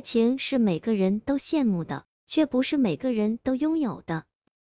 [0.00, 4.24] 情是每个人都羡慕的，却不是每个人都拥有的。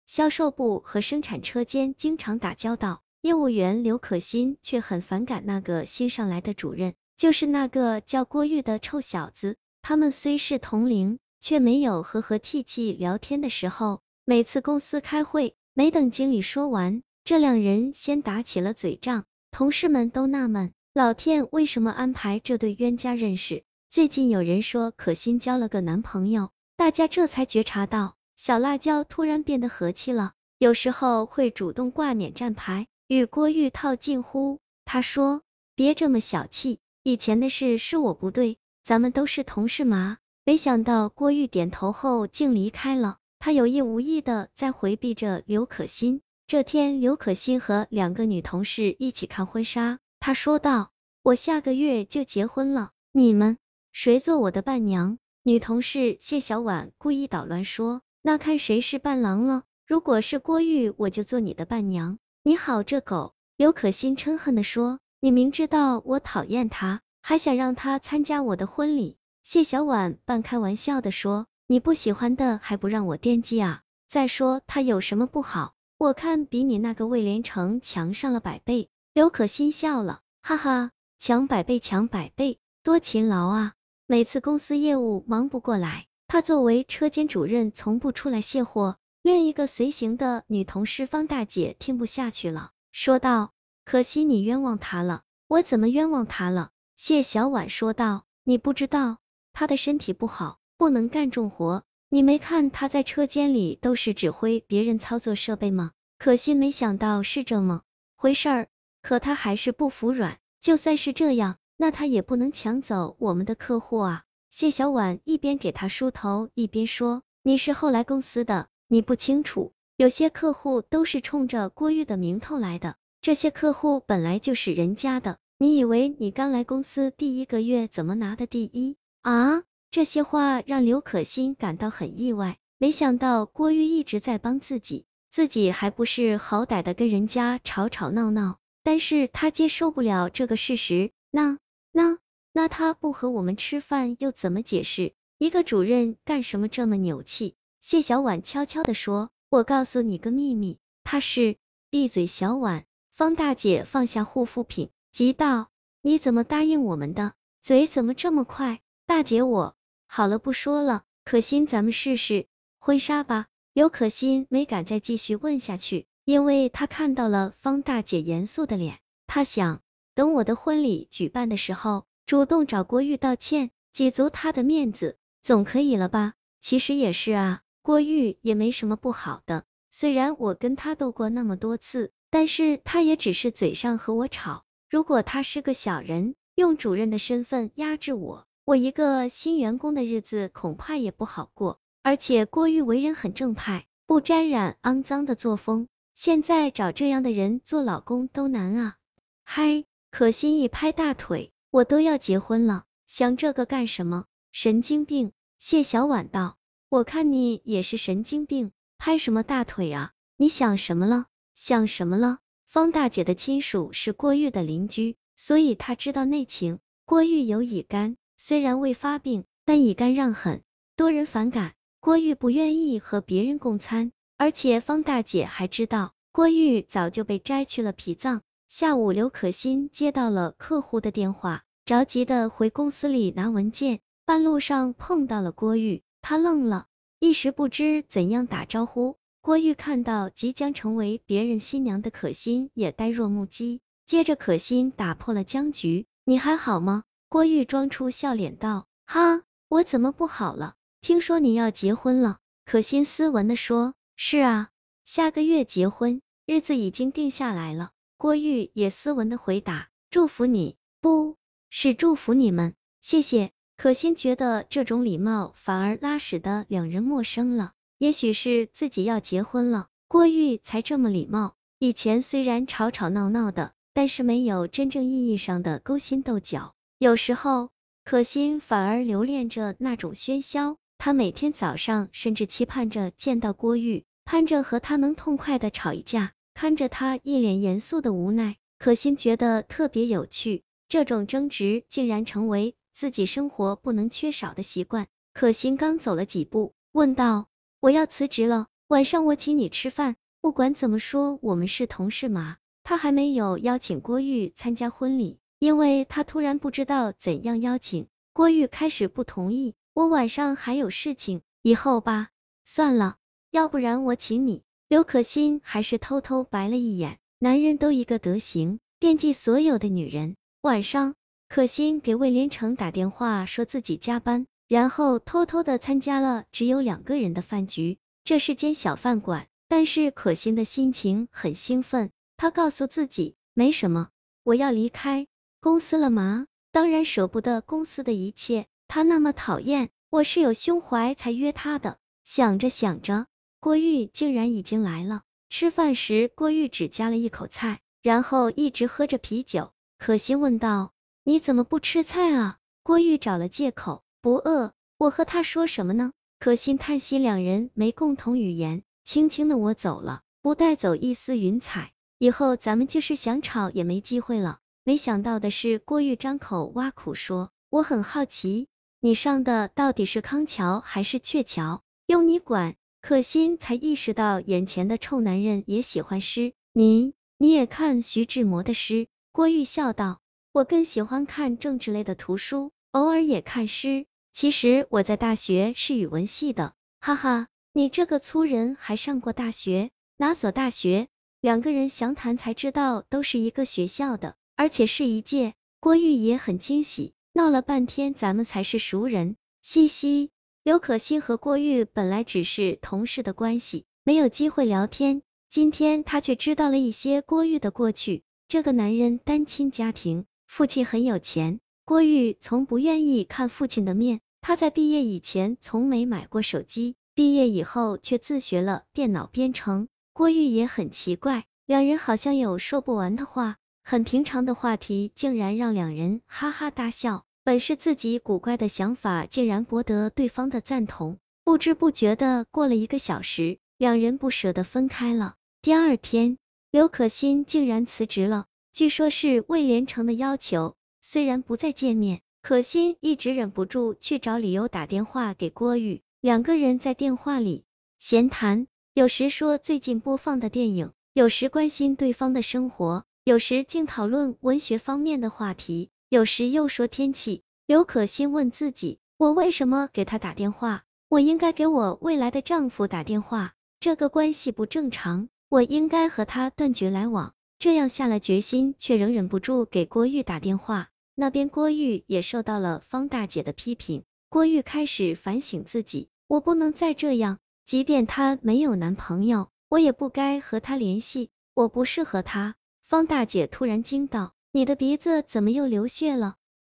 [0.06, 9.56] 销售部和生产车间经常打交道，业务员刘可欣却很反感那个新上来的主任，就是那个叫郭玉的臭小子。
[9.80, 14.00] 他们虽是同龄，却没有和和气气聊天的时候。
[14.24, 19.24] 每次公司开会，没等经理说完，这两人先打起了嘴仗。
[19.50, 23.64] 同事们都纳闷，老天为什么安排这对冤家认识？
[23.92, 26.48] 最近有人说可心交了个男朋友，
[26.78, 28.14] 大家这才觉察到。
[28.36, 34.60] 小辣椒突然变得和气了，有时候会主动挂免战牌，与郭玉套近乎。
[34.86, 35.42] 他说
[35.76, 40.16] ：“别这么小气，以前的事是我不对，咱们都是同事嘛。”
[40.46, 46.22] 没想到郭玉点头后竟离开了，他有意无意的在回避着刘可欣。
[46.46, 53.58] 这天，刘可欣和两个女同事一起看婚纱，她说道：“我下个月就结婚了，你们
[53.92, 58.02] 谁做我的伴娘？”女同事谢小婉故意捣乱说。
[58.22, 59.64] 那看谁是伴郎了？
[59.86, 62.18] 如果是郭玉，我就做你的伴娘。
[62.44, 63.34] 你好，这狗！
[63.56, 69.16] 刘可心嗔恨的说，你明知道我讨厌他，还想让他参加我的婚礼。
[69.42, 73.82] 谢小婉半开玩笑的说，你不喜欢的还不让我惦记啊？
[74.08, 75.74] 再说他有什么不好？
[75.98, 78.88] 我看比你那个魏连成强上了百倍。
[79.12, 83.74] 刘可心笑了，哈哈，强百倍，强百倍，多勤劳啊！
[84.12, 86.04] 每次公司业务忙不过来。
[86.28, 88.98] 他作为车间主任，从不出来卸货。
[89.22, 93.54] 另一个随行的女同事方大姐听不下去了，说道
[93.86, 96.72] ：“可惜你冤枉他了。”我怎么冤枉他了？
[96.94, 99.16] 谢小婉说道：“你不知道，
[99.54, 101.82] 他的身体不好，不能干重活。
[102.10, 105.92] 你没看他在车间里都是指挥别人操作设备吗？
[106.18, 107.80] 可惜没想到是这么
[108.14, 108.68] 回事儿。
[109.00, 125.38] 可他还是不服软，就算是这样，那他也不能抢走我们的客户啊。”谢小婉一边给他梳头，一边说：“你是后来公司的，你不清楚，有些客户都是冲着郭玉的名头来的，这些客户本来就是人家的。
[125.58, 141.58] 你以为你刚来公司第一个月怎么拿的第一啊？”这些话让刘可欣感到很意外，没想到郭玉一直在帮自己，自己还不是好歹的跟人家吵吵闹闹，但是他接受不了这个事实，那
[141.92, 142.18] 那。
[142.54, 145.14] 那他不和我们吃饭又怎么解释？
[145.38, 147.54] 一个主任干什么这么扭气？
[147.80, 151.56] 谢小婉悄悄的说：“我告诉你个秘密，他是……
[151.88, 155.70] 闭嘴，小婉！”方大姐放下护肤品，急道
[156.02, 157.32] ：“你怎么答应我们的？
[157.62, 159.74] 嘴怎么这么快？”大姐，我
[160.06, 161.04] 好了，不说了。
[161.24, 162.48] 可心，咱们试试
[162.78, 163.46] 婚纱吧。
[163.72, 168.98] 刘可心没敢再继续问下去，因为她看到了方大姐严肃的脸。
[169.26, 169.80] 她想，
[170.14, 172.04] 等我的婚礼举办的时候。
[172.24, 176.34] 主动找郭玉道歉，挤足他的面子，总可以了吧？
[176.60, 179.64] 其实也是啊，郭玉也没什么不好的。
[179.90, 184.64] 虽然我跟他斗过那么多次，但是他也只是嘴上和我吵。
[184.88, 191.80] 如果他是个小人，用主任的身份压制我，我一个新员工的日子恐怕也不好过。
[192.02, 198.96] 而且郭玉为人很正派，不沾染肮脏的作风，现在找这样的人做老公都难啊！
[199.44, 201.52] 嗨，可心一拍大腿。
[201.70, 204.26] 我都要结婚了，想这个干什么？
[204.52, 205.32] 神经病！
[205.58, 206.58] 谢小婉道，
[206.90, 210.12] 我看你也是神经病，拍什么大腿啊？
[210.36, 211.28] 你想什么了？
[211.54, 212.40] 想什么了？
[212.66, 216.78] 方大姐的亲属是郭玉的邻居，所以她知道内情。
[217.06, 220.62] 郭玉有乙肝，虽然未发病，但乙肝让很
[220.94, 221.72] 多人反感。
[222.00, 228.42] 郭玉不愿意和别人共餐，而且方大姐还知道郭玉早就被摘去了脾脏。
[228.74, 234.00] 下午，刘可欣接到了客户的电话，着急的回公司里拿文件。
[234.24, 236.86] 半路上碰到了郭玉，他愣了，
[237.18, 239.18] 一时不知怎样打招呼。
[239.42, 243.82] 郭玉看到即将成为别人新娘的可心，也呆若木鸡。
[244.06, 250.76] 接着，可心打破了僵局：“你还好吗？”郭玉装出笑脸道：“哈，我怎么不好了？
[251.02, 254.70] 听说你要结婚了。”可心斯文的说：“是啊，
[255.04, 257.90] 下个月结婚，日子已经定下来了。”
[258.22, 261.36] 郭玉也斯文的回答：“祝福你，不
[261.70, 267.72] 是祝福你们，谢谢。”可心觉得这种礼貌反而拉使得两人陌生了。
[267.98, 271.56] 也许是自己要结婚了，郭玉才这么礼貌。
[271.80, 276.74] 以前虽然吵吵闹闹的，但是没有真正意义上的勾心斗角。
[277.00, 277.70] 有时候，
[278.04, 280.76] 可心反而留恋着那种喧嚣。
[280.96, 286.34] 他每天早上甚至期盼着见到郭玉，盼着和他能痛快的吵一架。
[286.54, 290.62] 看着他一脸严肃的无奈，可心觉得特别有趣。
[290.88, 295.06] 这种争执竟然成为自己生活不能缺少的习惯。
[295.32, 297.48] 可心刚走了几步，问道
[297.80, 300.16] ：“我要辞职了，晚上我请你吃饭。
[300.42, 308.08] 不管怎么说，我们是同事嘛。”他还没有邀请郭玉参加婚礼，因为他突然不知道怎样邀请。
[308.32, 312.28] 郭玉开始不同意，我晚上还有事情，以后吧。
[312.64, 313.16] 算了，
[313.50, 314.62] 要不然我请你。
[314.92, 320.36] 刘可欣还是偷偷白了一眼，男人都一个德行，惦记所有的女人。
[320.60, 321.14] 晚上，
[321.48, 327.96] 可心给魏连成打电话，说自己加班，然后偷偷的参加了只有两个人的饭局。
[328.22, 332.10] 这是间小饭馆，但是可心的心情很兴奋。
[332.36, 334.10] 她告诉自己，没什么，
[334.44, 335.26] 我要离开
[335.62, 336.46] 公司了吗？
[336.70, 341.96] 当然舍不得公司的一切，他那么讨厌我是有胸怀才约他的。
[342.24, 343.24] 想着想着，
[343.62, 345.22] 郭玉竟然已经来了。
[345.48, 349.70] 吃饭时，郭玉只夹了一口菜，然后一直喝着啤酒。
[349.98, 350.90] 可心问道
[351.22, 356.10] ：“你怎么不吃菜啊？”郭玉找了借口：“不饿。”我和他说什么呢？
[356.40, 358.82] 可心叹息，两人没共同语言。
[359.04, 364.58] 轻轻的我走了，不带走一丝云彩，以后咱们就是想吵也没机会了。
[364.82, 368.66] 没想到的是，郭玉张口挖苦说：“我很好奇，
[368.98, 371.84] 你上的到底是康桥还是鹊桥？
[372.06, 376.52] 用你管？”可心才意识到，眼前的臭男人也喜欢诗。
[376.72, 379.08] 你，你也看徐志摩的诗？
[379.32, 380.20] 郭玉笑道
[380.54, 384.06] ：“我更喜欢看政治类的图书，偶尔也看诗。
[384.32, 389.90] 其实我在大学是语文系的。”哈哈，你这个粗人还上过大学？
[390.16, 391.08] 哪所大学？
[391.40, 394.36] 两个人详谈才知道，都是一个学校的。
[394.54, 400.30] 而且是一届，郭玉也很惊喜，闹了半天咱们才是熟人，嘻嘻。
[400.64, 408.22] 刘可欣和郭玉本来只是同事的关系，没有机会聊天，今天他却知道了一些郭玉的过去。
[408.46, 414.20] 这个男人单亲家庭，父亲很有钱，郭玉从不愿意看父亲的面。
[414.40, 419.88] 他在毕业以前从没买过手机，毕业以后却自学了电脑编程。
[420.12, 423.56] 郭玉也很奇怪，两人好像有说不完的话。
[423.82, 427.24] 很平常的话题，竟然让两人哈哈大笑。
[427.44, 431.18] 本是自己古怪的想法，竟然博得对方的赞同。
[431.42, 435.34] 不知不觉的过了一个小时，两人不舍得分开了。
[435.60, 436.38] 第二天，
[436.70, 440.76] 刘可欣竟然辞职了，据说是魏连成的要求。
[441.00, 446.00] 虽然不再见面，可心一直忍不住去找理由打电话给郭玉。
[446.20, 447.64] 两个人在电话里
[447.98, 453.04] 闲谈，有时说最近播放的电影，有时关心对方的生活。
[453.24, 457.40] 有时竟讨论文学方面的话题，有时又说天气。
[457.64, 460.84] 刘可欣问自己：我为什么给他打电话？
[461.08, 467.32] 我应该给我未来的丈夫打电话，这个关系不正常，我应该和他断绝来往。
[467.58, 470.90] 这样下了决心，却仍忍不住给郭玉打电话。
[471.14, 482.54] 那边郭玉也受到了方大姐的批评，郭玉开始反省自己：我不能再这样，即便他没有男朋友，我也不该和他联系，我不适合他。
[482.82, 486.36] 方大姐突然惊道：“你的鼻子怎么又流血了？”